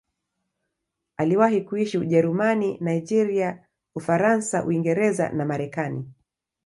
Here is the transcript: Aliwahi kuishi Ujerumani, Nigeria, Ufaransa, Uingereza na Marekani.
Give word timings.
Aliwahi 1.17 1.61
kuishi 1.61 1.97
Ujerumani, 1.97 2.77
Nigeria, 2.81 3.65
Ufaransa, 3.95 4.65
Uingereza 4.65 5.29
na 5.29 5.45
Marekani. 5.45 6.11